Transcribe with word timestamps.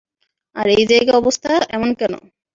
আর 0.55 0.67
এই 0.75 0.83
জায়গার 0.89 1.19
অবস্থা 1.21 1.51
এমন 1.75 1.89
কেন? 1.99 2.13